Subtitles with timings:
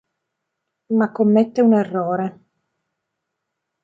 [0.97, 2.27] Ma commette un errore.